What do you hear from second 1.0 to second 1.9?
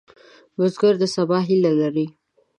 د سبا هیله